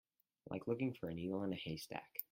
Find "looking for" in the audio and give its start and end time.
0.65-1.09